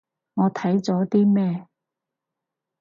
[0.33, 1.67] 我睇咗啲咩